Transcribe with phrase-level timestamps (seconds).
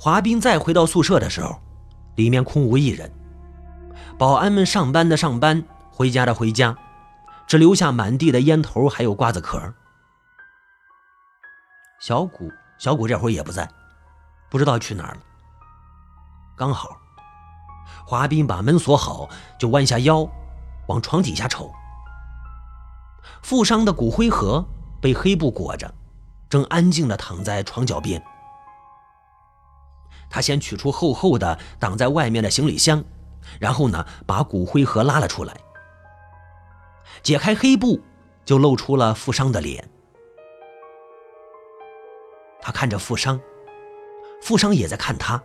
[0.00, 1.60] 华斌再回到宿舍的时候，
[2.14, 3.12] 里面空无一人。
[4.16, 6.76] 保安们上班的上班，回家的回家，
[7.48, 9.60] 只留下满地的烟头还有瓜子壳。
[12.00, 12.48] 小谷，
[12.78, 13.68] 小谷这会儿也不在，
[14.48, 15.20] 不知道去哪儿了。
[16.56, 16.96] 刚好，
[18.06, 19.28] 华斌把门锁好，
[19.58, 20.28] 就弯下腰，
[20.86, 21.72] 往床底下瞅。
[23.42, 24.64] 富商的骨灰盒
[25.00, 25.92] 被黑布裹着，
[26.48, 28.22] 正安静的躺在床脚边。
[30.30, 33.04] 他先取出厚厚的挡在外面的行李箱。
[33.58, 35.56] 然后呢，把骨灰盒拉了出来，
[37.22, 37.98] 解开黑布，
[38.44, 39.88] 就露出了富商的脸。
[42.60, 43.40] 他看着富商，
[44.42, 45.42] 富商也在看他。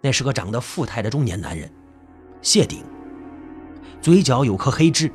[0.00, 1.68] 那是个长得富态的中年男人，
[2.42, 2.84] 谢顶，
[4.00, 5.12] 嘴角有颗黑痣。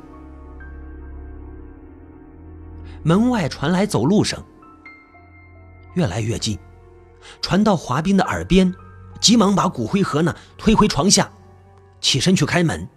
[3.02, 4.42] 门外传来走路声，
[5.94, 6.58] 越来越近，
[7.40, 8.74] 传到华斌的耳边，
[9.20, 11.30] 急忙把骨灰盒呢推回床下。
[12.00, 12.88] 起身去开门，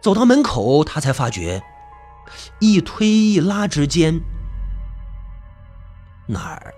[0.00, 1.62] 走到门口，他才发觉，
[2.58, 4.20] 一推一拉之间，
[6.26, 6.74] 哪儿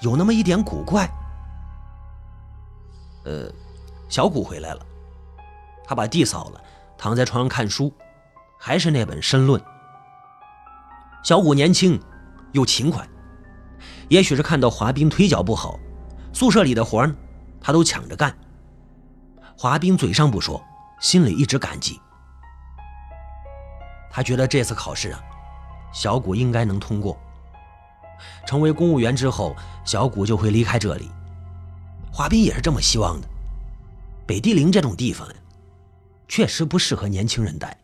[0.00, 1.08] 有那么一点古怪。
[3.24, 3.48] 呃，
[4.08, 4.84] 小谷回来了，
[5.84, 6.60] 他把地扫了，
[6.98, 7.92] 躺在床上看书，
[8.58, 9.60] 还是那本《申论》。
[11.22, 12.02] 小谷年轻
[12.52, 13.06] 又勤快，
[14.08, 15.78] 也许是看到华斌腿脚不好。
[16.32, 17.14] 宿舍里的活儿，
[17.60, 18.36] 他都抢着干。
[19.56, 20.62] 华斌嘴上不说，
[21.00, 22.00] 心里一直感激。
[24.10, 25.20] 他觉得这次考试啊，
[25.92, 27.18] 小谷应该能通过。
[28.46, 31.10] 成为公务员之后，小谷就会离开这里。
[32.12, 33.28] 华斌也是这么希望的。
[34.26, 35.34] 北地陵这种地方呀，
[36.28, 37.78] 确实不适合年轻人待。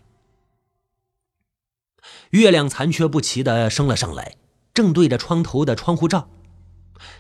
[2.31, 4.35] 月亮残缺不齐的升了上来，
[4.77, 6.29] 正对着窗头的窗户照。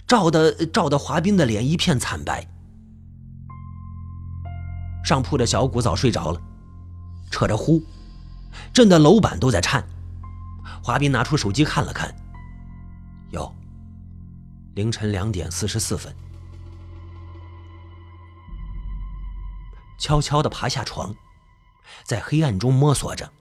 [0.07, 2.47] 照的照的，华斌的脸一片惨白。
[5.03, 6.41] 上铺的小谷早睡着了，
[7.31, 7.83] 扯着呼，
[8.75, 9.83] 震得楼板都在颤。
[10.83, 12.15] 华斌拿出手机看了看，
[13.31, 13.51] 哟，
[14.75, 16.15] 凌晨两点四十四分。
[19.99, 21.15] 悄悄的爬下床，
[22.05, 23.33] 在黑暗中摸索着，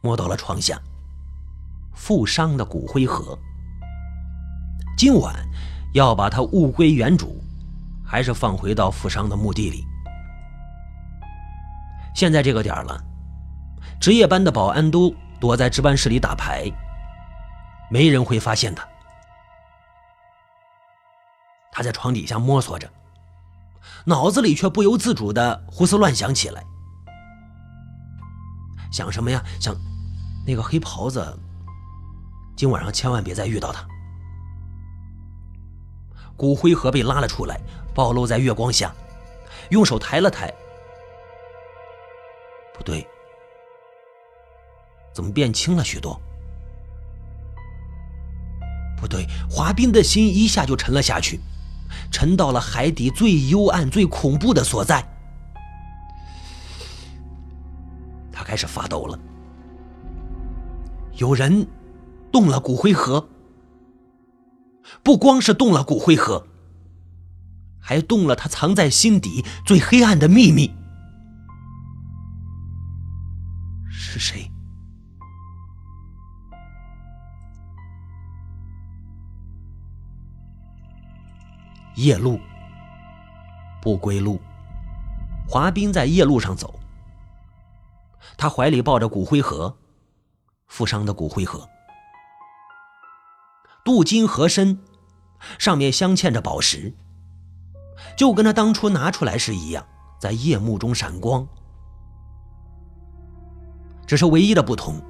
[0.00, 0.80] 摸到了床下
[1.96, 3.36] 富商的骨灰盒。
[4.96, 5.34] 今晚
[5.94, 7.42] 要把它物归原主，
[8.04, 9.84] 还是放回到富商的墓地里？
[12.14, 13.02] 现在这个点了，
[14.00, 16.70] 值夜班的保安都躲在值班室里打牌，
[17.90, 18.86] 没人会发现他。
[21.72, 22.88] 他在床底下摸索着，
[24.04, 26.64] 脑子里却不由自主的胡思乱想起来。
[28.90, 29.42] 想什么呀？
[29.60, 29.76] 想
[30.46, 31.38] 那个黑袍子，
[32.56, 33.86] 今晚上千万别再遇到他。
[36.36, 37.60] 骨灰盒被拉了出来，
[37.94, 38.94] 暴露在月光下，
[39.70, 40.52] 用手抬了抬，
[42.74, 43.06] 不对，
[45.12, 46.20] 怎么变轻了许多？
[48.98, 51.40] 不对，华斌的心一下就沉了下去，
[52.10, 55.06] 沉到了海底最幽暗、最恐怖的所在。
[58.32, 59.18] 他开始发抖了，
[61.14, 61.66] 有人
[62.36, 63.30] 动了骨灰盒。
[65.02, 66.46] 不光是动了骨灰盒，
[67.80, 70.70] 还动了他藏在心底最黑暗的秘密。
[73.88, 74.50] 是谁？
[81.94, 82.38] 夜路，
[83.80, 84.38] 不归路。
[85.48, 86.78] 华斌在夜路上走，
[88.36, 89.74] 他怀里抱着骨灰盒，
[90.66, 91.66] 富商的骨灰盒。
[93.86, 94.80] 镀金盒身，
[95.60, 96.92] 上面镶嵌着宝石，
[98.18, 99.86] 就跟他当初拿出来时一样，
[100.18, 101.46] 在夜幕中闪光。
[104.04, 105.00] 只是唯一的不同，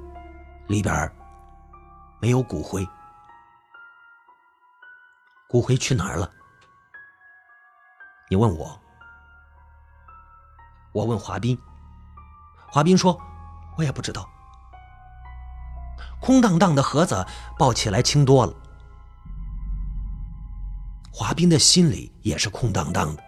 [0.67, 1.11] 里边
[2.21, 2.87] 没有骨灰。
[5.49, 6.29] 骨灰去哪儿了？
[8.29, 8.79] 你问我，
[10.91, 11.57] 我问华斌，
[12.69, 13.19] 华斌说，
[13.75, 14.29] 我也不知道。
[16.21, 17.25] 空荡荡的盒子
[17.57, 18.53] 抱起来轻多了。
[21.19, 23.23] 华斌的心里也是空荡荡的。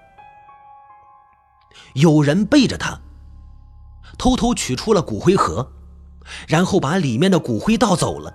[1.96, 3.02] 有人背着他，
[4.16, 5.72] 偷偷取出了骨灰盒，
[6.48, 8.32] 然后把里面的骨灰倒走了。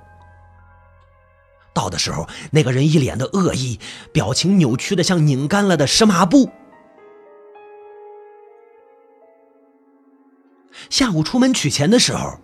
[1.72, 3.78] 倒的时候，那个人一脸的恶意，
[4.12, 6.50] 表情扭曲的像拧干了的湿抹布。
[10.90, 12.40] 下午出门取钱的时候，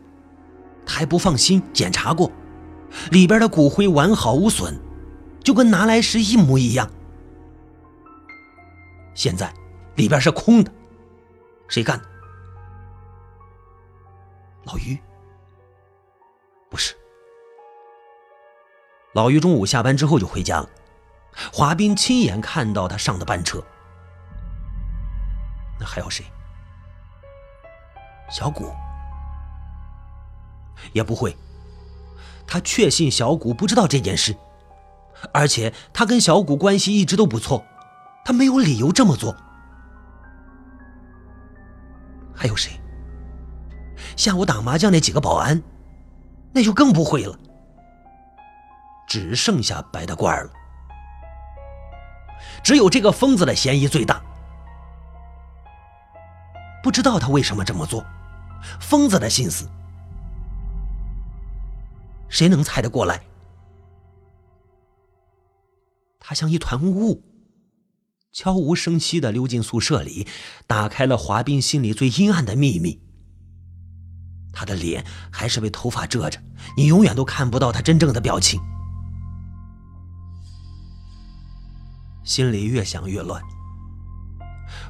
[0.87, 2.31] 他还不放心检查过，
[3.11, 4.81] 里边的骨灰完好无损，
[5.43, 6.89] 就跟拿来时一模一样。
[9.21, 9.53] 现在
[9.97, 10.73] 里边是空的，
[11.69, 12.05] 谁干的？
[14.65, 14.99] 老于？
[16.71, 16.97] 不是。
[19.13, 20.71] 老于中午下班之后就回家了，
[21.53, 23.63] 华斌亲眼看到他上的班车。
[25.79, 26.25] 那还有谁？
[28.31, 28.75] 小谷？
[30.95, 31.37] 也不会。
[32.47, 34.35] 他确信小谷不知道这件事，
[35.31, 37.67] 而且他跟小谷关系一直都不错，
[38.31, 39.35] 他没有理由这么做。
[42.33, 42.81] 还有谁？
[44.17, 45.61] 下午打麻将那几个保安，
[46.53, 47.37] 那就更不会了。
[49.09, 50.51] 只剩下白大褂了，
[52.63, 54.23] 只有这个疯子的嫌疑最大。
[56.85, 58.07] 不知道他为什么这么做，
[58.79, 59.69] 疯子的心思，
[62.29, 63.21] 谁能猜得过来？
[66.21, 67.21] 他像一团雾，
[68.33, 70.27] 悄无声息的溜进宿舍里，
[70.67, 73.01] 打开了华斌心里最阴暗的秘密。
[74.53, 76.41] 他的脸还是被头发遮着，
[76.77, 78.61] 你永远都看不到他真正的表情。
[82.25, 83.43] 心里越想越乱，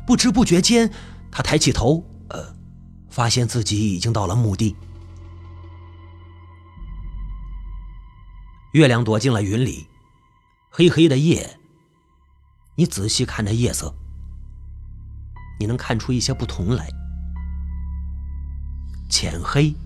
[0.06, 0.92] 不知不觉间，
[1.30, 2.54] 他抬起头，呃，
[3.08, 4.76] 发现自己已经到了墓地。
[8.72, 9.86] 月亮躲进了云里，
[10.68, 11.59] 黑黑的夜。
[12.80, 13.94] 你仔细看着夜色，
[15.58, 16.88] 你能看出一些不同来：
[19.10, 19.76] 浅黑、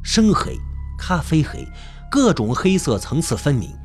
[0.00, 0.56] 深黑、
[0.96, 1.66] 咖啡黑，
[2.08, 3.76] 各种黑色层次分明。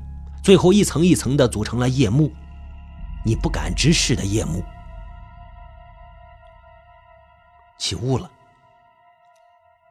[0.44, 2.32] 最后一层一层的组成了夜幕，
[3.26, 4.64] 你不敢直视的夜幕。
[7.80, 8.30] 起雾了，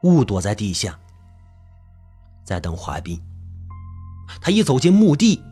[0.03, 0.97] 雾躲在地下，
[2.45, 3.21] 在等华斌。
[4.39, 5.43] 他一走进墓地，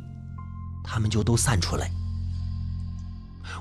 [0.81, 1.91] 他们就都散出来。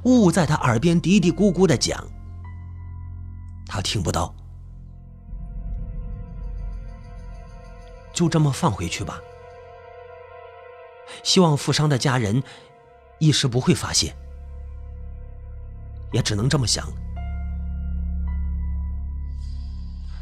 [0.06, 2.00] 雾在他耳边嘀嘀咕咕的讲，
[3.66, 4.32] 他听不到，
[8.12, 9.18] 就这么放回去吧。
[11.24, 12.40] 希望富商的家人
[13.18, 14.14] 一时不会发现，
[16.12, 16.86] 也只能这么想。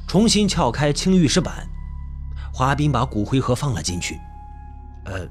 [0.08, 1.68] 重新撬开青玉石板，
[2.54, 4.18] 华斌把骨灰盒放了进去。
[5.04, 5.28] 呃，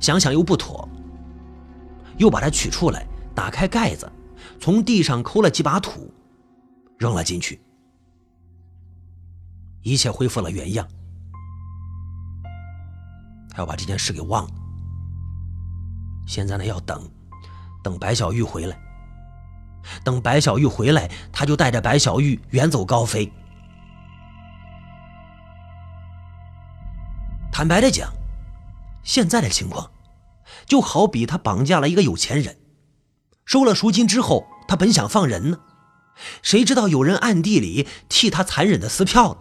[0.00, 0.88] 想想又不妥，
[2.18, 4.10] 又把它取出来，打开盖子，
[4.60, 6.12] 从地上抠了几把土，
[6.98, 7.60] 扔了进去。
[9.82, 10.86] 一切恢复了原样。
[13.50, 14.50] 他要把这件事给忘了。
[16.26, 17.10] 现在呢，要等，
[17.82, 18.78] 等白小玉回来。
[20.04, 23.30] 等白小玉回来，他就带着白小玉远走高飞。
[27.50, 28.12] 坦白的讲，
[29.02, 29.90] 现在的情况，
[30.64, 32.56] 就好比他绑架了一个有钱人，
[33.44, 35.58] 收了赎金之后，他本想放人呢，
[36.42, 39.38] 谁知道有人暗地里替他残忍的撕票了，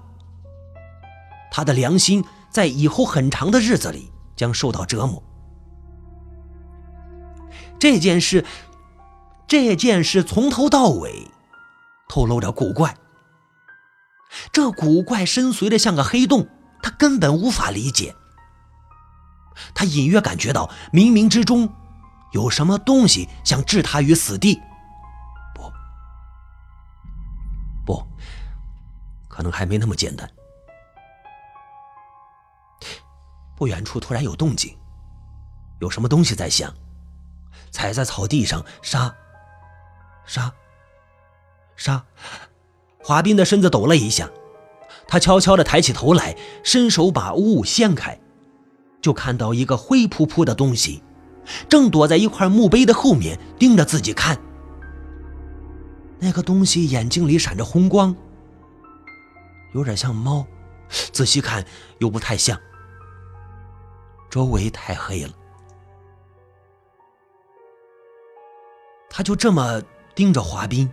[1.51, 2.23] 他的良心。
[2.51, 5.23] 在以后很长的日子里将受到折磨。
[7.79, 8.45] 这件事，
[9.47, 11.31] 这件事从头到尾
[12.09, 12.97] 透露着古怪。
[14.51, 16.49] 这古怪深邃的像个黑洞，
[16.83, 18.17] 他根本无法理解。
[19.73, 21.73] 他隐约感觉到冥冥之中
[22.31, 24.61] 有什么东西想置他于死地。
[25.53, 25.71] 不，
[27.85, 28.07] 不，
[29.27, 30.29] 可能还没那么简单。
[33.55, 34.75] 不远处突然有动静，
[35.79, 36.73] 有什么东西在响。
[37.69, 39.15] 踩在草地上，沙，
[40.25, 40.51] 沙，
[41.75, 42.03] 沙。
[43.01, 44.29] 华斌的身子抖了一下，
[45.07, 48.19] 他悄悄地抬起头来，伸手把雾掀开，
[49.01, 51.01] 就看到一个灰扑扑的东西，
[51.69, 54.37] 正躲在一块墓碑的后面盯着自己看。
[56.19, 58.15] 那个东西眼睛里闪着红光，
[59.73, 60.45] 有点像猫，
[61.11, 61.65] 仔细看
[61.99, 62.59] 又不太像。
[64.29, 65.33] 周围太黑了，
[69.09, 69.81] 他就这么
[70.15, 70.89] 盯着华斌，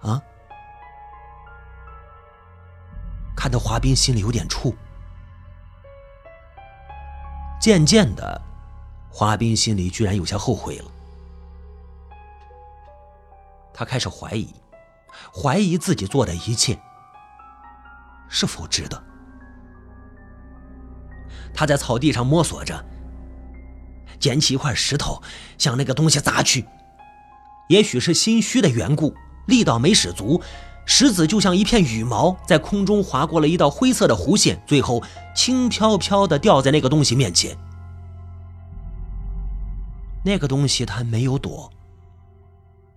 [0.00, 0.22] 啊，
[3.34, 4.72] 看得华斌心里有点怵。
[7.60, 8.40] 渐渐的，
[9.16, 10.84] 华斌心里居然有些后悔了，
[13.72, 14.48] 他开始怀疑，
[15.32, 16.76] 怀疑自己做的一切
[18.28, 19.00] 是否值得。
[21.54, 22.84] 他在草地上摸索着，
[24.18, 25.22] 捡起一块石头，
[25.58, 26.66] 向那个东西砸去。
[27.68, 29.14] 也许是心虚的缘故，
[29.46, 30.42] 力道没使足，
[30.86, 35.00] 石子就像一片羽毛，在空中划过了一道灰色的弧线，最后
[35.36, 37.56] 轻飘飘地掉在那个东西面前。
[40.24, 41.70] 那个东西他没有躲，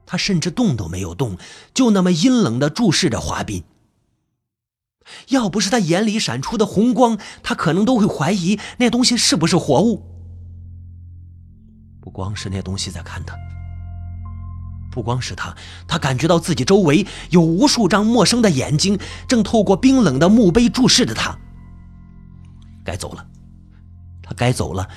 [0.06, 1.38] 他甚至动都没有动，
[1.74, 3.64] 就那么阴冷的注视着华斌。
[5.30, 10.04] 要不是他眼里闪出的红光，他可能都会怀疑那东西是不是活物。
[12.02, 13.38] 不光是那东西在看他，
[14.92, 15.56] 不光是他，
[15.88, 21.38] 他感觉到自己周围有无数张陌生的眼睛，正透过冰冷的墓碑注视着他。
[22.86, 23.28] 该走了，
[24.22, 24.88] 他该走了。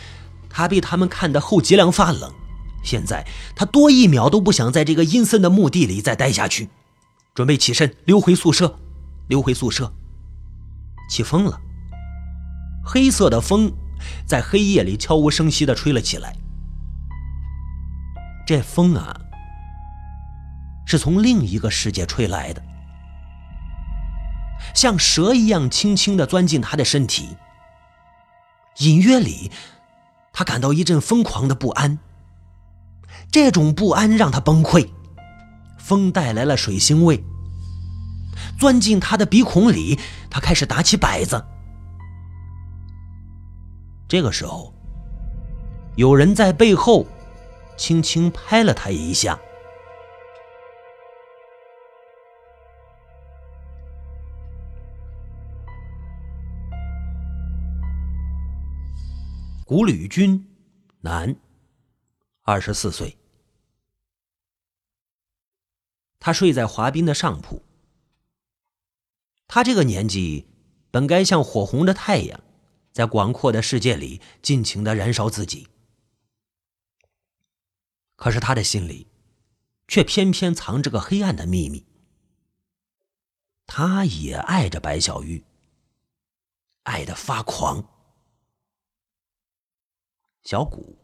[0.50, 2.30] 他被他们看得后脊梁发冷，
[2.82, 6.68] 现在他多一秒都不想在这个阴森的墓地里再待下去，
[7.34, 8.78] 准备起身溜回宿舍，
[9.28, 9.92] 溜回宿舍。
[11.08, 11.60] 起风了，
[12.84, 13.72] 黑色的风
[14.26, 16.36] 在黑夜里悄无声息地吹了起来。
[18.46, 19.20] 这风啊，
[20.86, 22.62] 是从另一个世界吹来的，
[24.74, 27.36] 像蛇一样轻轻地钻进他的身体。
[28.78, 29.50] 隐约里，
[30.40, 31.98] 他感到一阵疯狂的不安。
[33.30, 34.88] 这种不安让他崩溃。
[35.76, 37.22] 风带来了水腥味。
[38.58, 39.98] 钻进他的鼻孔里，
[40.30, 41.44] 他开始打起摆子。
[44.08, 44.72] 这个时候，
[45.96, 47.06] 有人在背后
[47.76, 49.38] 轻轻拍了他一下。
[59.70, 60.48] 古吕军，
[61.02, 61.36] 男，
[62.42, 63.16] 二十四岁，
[66.18, 67.62] 他睡在华彬的上铺。
[69.46, 70.48] 他这个年纪，
[70.90, 72.42] 本该像火红的太阳，
[72.90, 75.68] 在广阔的世界里尽情的燃烧自己。
[78.16, 79.06] 可是他的心里，
[79.86, 81.86] 却偏偏藏着个黑暗的秘密。
[83.66, 85.44] 他也爱着白小玉，
[86.82, 87.99] 爱的发狂。
[90.42, 90.98] 小谷，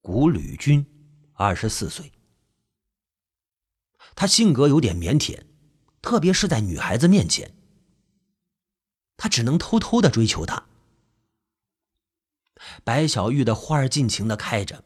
[0.00, 0.86] 谷吕军，
[1.34, 2.12] 二十四岁。
[4.14, 5.44] 他性格有点腼腆。
[6.02, 7.54] 特别是在女孩子面前，
[9.16, 10.66] 他只能偷偷的追求她。
[12.82, 14.84] 白小玉的花儿尽情的开着，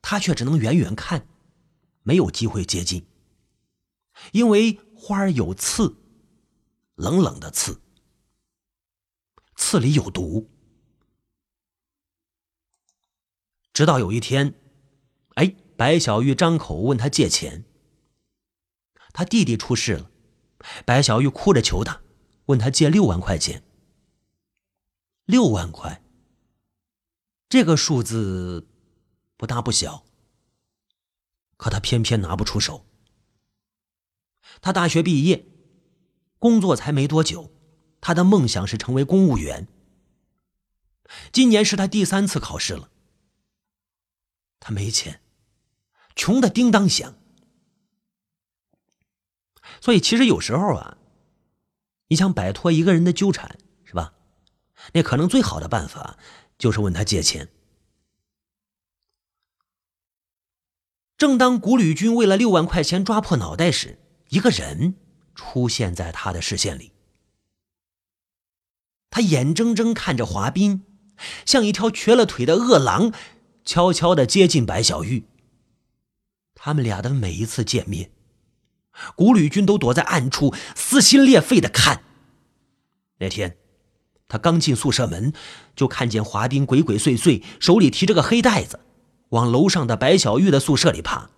[0.00, 1.26] 他却只能远远看，
[2.04, 3.04] 没有机会接近，
[4.30, 5.96] 因为花儿有刺，
[6.94, 7.80] 冷冷的刺，
[9.56, 10.48] 刺里有毒。
[13.72, 14.54] 直到有一天，
[15.34, 17.64] 哎，白小玉张口问他借钱，
[19.12, 20.10] 他弟弟出事了。
[20.84, 22.02] 白小玉哭着求他，
[22.46, 23.64] 问他借六万块钱。
[25.24, 26.04] 六万块，
[27.48, 28.68] 这个数字
[29.36, 30.04] 不大不小，
[31.56, 32.86] 可他偏偏拿不出手。
[34.60, 35.46] 他大学毕业，
[36.38, 37.52] 工作才没多久，
[38.00, 39.66] 他的梦想是成为公务员。
[41.32, 42.90] 今年是他第三次考试了，
[44.64, 45.20] 他没钱，
[46.14, 47.14] 穷的叮当响。
[49.80, 50.96] 所以，其实有时候啊，
[52.06, 54.14] 你想摆脱一个人的纠缠，是吧？
[54.94, 56.16] 那可能最好的办法
[56.56, 57.48] 就是问他借钱。
[61.16, 64.94] 正当古吕军为了六万块钱抓破脑袋时，一个人
[65.34, 66.92] 出现在他的视线里。
[69.10, 70.84] 他眼睁睁看着华彬，
[71.44, 73.12] 像一条瘸了腿的饿狼，
[73.64, 75.24] 悄悄的接近白小玉。
[76.54, 78.10] 他们俩的每一次见面。
[79.16, 82.02] 古吕军都躲在暗处，撕心裂肺的看。
[83.18, 83.56] 那天，
[84.28, 85.32] 他刚进宿舍门，
[85.74, 88.80] 就看见华彬鬼鬼祟祟，手里提着个黑袋子，
[89.30, 91.30] 往楼上的白小玉的宿舍里爬。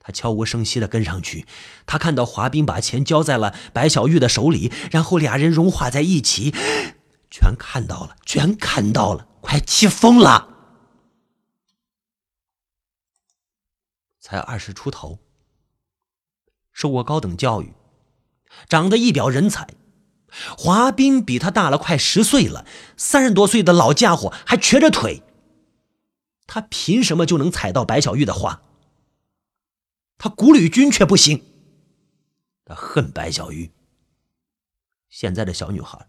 [0.00, 1.46] 他悄无声息的跟上去，
[1.86, 6.52] 他看到华彬把钱交在了白小玉的手里，然后俩人融化在一起，
[7.30, 10.48] 全看到了，全看到了，快气疯了。
[14.32, 15.18] 才二十出头。
[16.72, 17.74] 受过高等教育，
[18.66, 19.68] 长得一表人才。
[20.56, 25.22] 华彬比他大了快十岁了，三十多岁的老家伙还瘸着腿。
[26.46, 28.62] 他凭什么就能踩到白小玉的花？
[30.16, 31.44] 他古吕军却不行。
[32.64, 33.70] 他恨白小玉。
[35.10, 36.08] 现在的小女孩，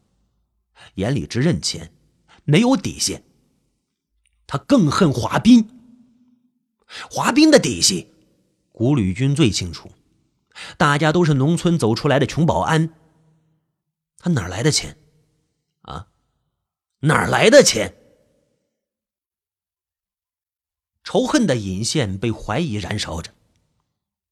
[0.96, 1.94] 眼里只认钱，
[2.46, 3.25] 没有底线。
[4.48, 5.68] 他更恨华彬。
[7.10, 8.12] 华彬的底细，
[8.74, 9.89] 古吕军最清楚。
[10.77, 12.94] 大家都是农村走出来的穷保安，
[14.18, 14.98] 他哪来的钱？
[15.84, 16.10] 啊，
[17.00, 17.96] 哪来的钱？
[21.03, 23.34] 仇恨的引线被怀疑燃烧着，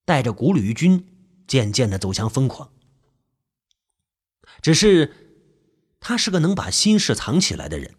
[0.05, 1.05] 带着古吕军
[1.47, 2.71] 渐渐的走向疯狂。
[4.61, 5.13] 只是，
[5.99, 7.95] 他是个能把心事藏起来的人。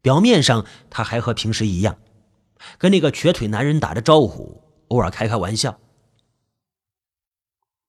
[0.00, 1.98] 表面上他还和平时一样，
[2.76, 5.78] 跟那个瘸腿男人打着招呼，偶尔开开玩笑。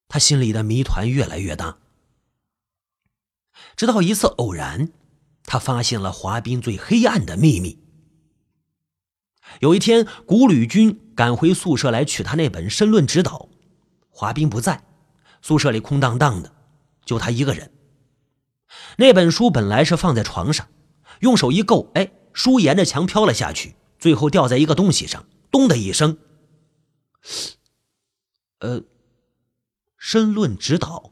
[0.08, 1.78] 他心里的谜团越来越大。
[3.76, 4.92] 直到一次偶然，
[5.44, 7.80] 他发现了华彬最黑暗的秘密。
[9.60, 13.32] 有一天，古吕军赶回宿舍来取他那本《申论指导》，
[14.10, 14.84] 华彬不在，
[15.42, 16.54] 宿舍里空荡荡的，
[17.06, 17.72] 就他一个人。
[18.98, 20.68] 那本书本来是放在床上，
[21.20, 26.18] 用手一够，哎，书沿着墙飘了下去，最后掉在一个东西上，咚的一声。
[28.60, 28.82] 呃，
[29.98, 31.12] 《申论指导》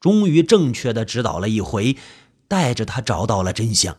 [0.00, 1.96] 终于正确的指导了一回，
[2.46, 3.98] 带着他找到了真相。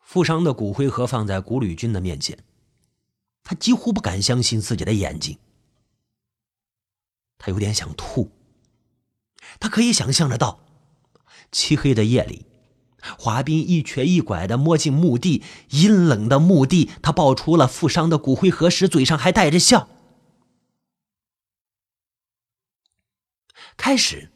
[0.00, 2.42] 富商的骨灰盒放在古吕军的面前，
[3.42, 5.38] 他几乎不敢相信自己的眼睛，
[7.36, 8.30] 他有点想吐。
[9.60, 10.60] 他可以想象得到，
[11.50, 12.46] 漆黑的夜里，
[13.00, 19.88] 华彬一瘸一拐的摸进墓地，阴冷的墓地，他抱出了富商的骨灰盒时，嘴上还带着笑。
[23.76, 24.32] 开始，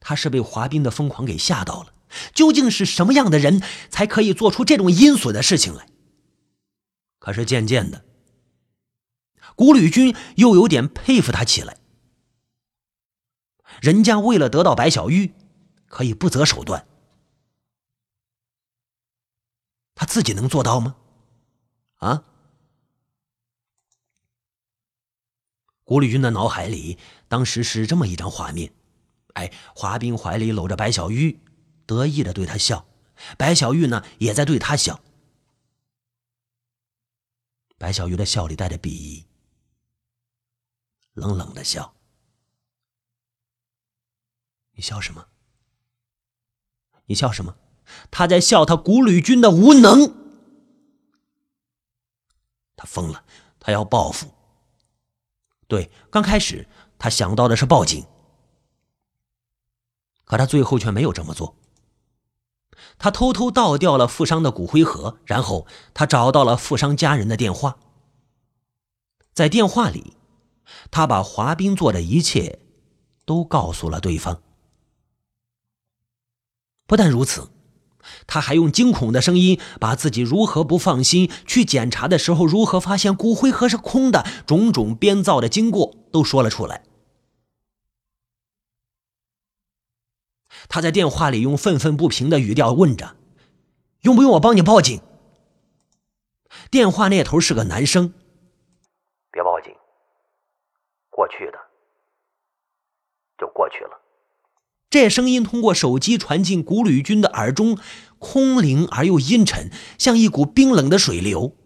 [0.00, 1.94] 他是被华彬的疯狂给吓到了。
[2.32, 5.86] 究竟是什么样的人才可以做出这种阴损的事情来？
[7.18, 8.04] 可是渐渐的，
[9.54, 11.76] 古吕军又有点佩服他起来。
[13.80, 15.32] 人家为了得到白小玉，
[15.86, 16.86] 可以不择手段。
[19.98, 20.94] 他自己能做到吗？
[21.96, 22.22] 啊！
[25.82, 28.72] 古丽军的脑海里当时是这么一张画面：
[29.34, 31.40] 哎，华彬怀里搂着白小玉，
[31.84, 32.86] 得意的对他笑；
[33.36, 35.00] 白小玉呢，也在对他笑。
[37.76, 39.26] 白小玉的笑里带着鄙夷，
[41.14, 41.92] 冷冷的笑。
[44.70, 45.26] 你笑什么？
[47.06, 47.56] 你笑什么？
[48.10, 50.14] 他在笑他古吕军的无能。
[52.76, 53.24] 他疯了，
[53.58, 54.28] 他要报复。
[55.66, 58.06] 对，刚开始他想到的是报警，
[60.24, 61.56] 可他最后却没有这么做。
[62.98, 67.78] 他偷偷倒掉了富商的骨灰盒，然后他找到了富商家人的电话。
[69.34, 70.16] 在电话里，
[70.90, 72.60] 他把华冰做的一切
[73.24, 74.42] 都告诉了对方。
[76.86, 77.50] 不但如此，
[78.26, 86.82] 他还用惊恐的声音把自己如何不放心去检查的时候，如何发现骨灰盒是空的，种种编造的经过都说了出来。
[90.68, 93.16] 他在电话里用愤愤不平的语调问着
[94.02, 95.00] ：“用不用我帮你报警？”
[96.70, 98.12] 电话那头是个男生
[99.30, 99.72] ：“别报警，
[101.08, 101.58] 过去的
[103.38, 104.00] 就过去了。”
[104.90, 107.78] 这声音通过手机传进古吕军的耳中，
[108.18, 111.56] 空灵而又阴沉，像一股冰冷的水流。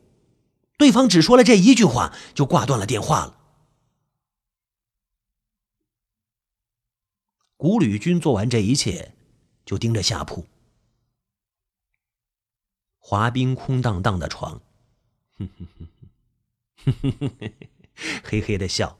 [0.76, 3.38] 对方只说了这一句话，就挂断了电话了。
[7.56, 9.14] 古吕军做完这一切，
[9.64, 10.48] 就盯着下铺。
[12.98, 14.60] 滑冰空荡荡的床，
[15.38, 15.88] 哼哼哼
[16.84, 17.52] 哼哼哼哼，
[18.24, 18.98] 嘿嘿的笑，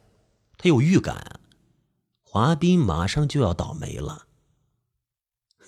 [0.56, 1.40] 他有预感。
[2.32, 4.26] 华斌马上就要倒霉了。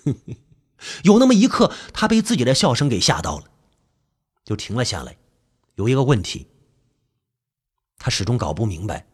[1.03, 3.51] 有那么一刻，他被自己的笑声给吓到了，
[4.43, 5.15] 就停了下来。
[5.75, 6.47] 有一个问题，
[7.99, 9.05] 他始终搞不明白：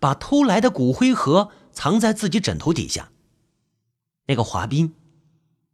[0.00, 3.12] 把偷来的骨灰盒藏在自己枕头底下，
[4.28, 4.94] 那个华斌，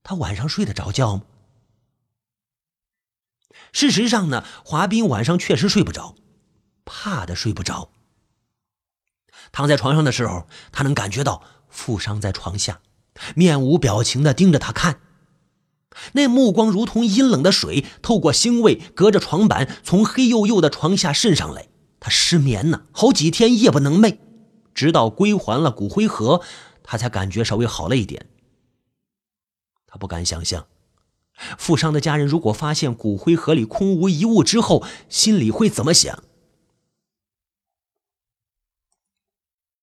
[0.02, 1.22] 他晚上睡得着觉吗？
[3.72, 6.16] 事实上呢，华斌晚上确实睡不着，
[6.84, 7.92] 怕的睡不着。
[9.56, 12.80] 躺在床上的时候，他能感觉到富商在床下，
[13.34, 15.00] 面无表情的盯着他看，
[16.12, 21.68] 那目光如同阴冷的水，透过腥味，隔着床板从黑黝黝的床下渗上来。
[21.98, 24.18] 他失眠呢，好几天夜不能寐，
[24.74, 26.42] 直到归还了骨灰盒，
[26.82, 28.26] 他才感觉稍微好了一点。
[29.86, 30.66] 他不敢想象，
[31.56, 36.22] 富商的家人如果发现骨灰盒里空无一物之后，心里会怎么想。